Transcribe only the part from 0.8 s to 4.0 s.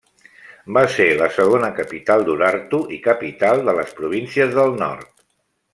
ser la segona capital d'Urartu i capital de les